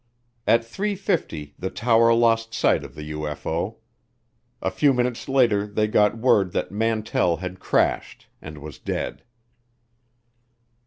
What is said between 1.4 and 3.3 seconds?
the tower lost sight of the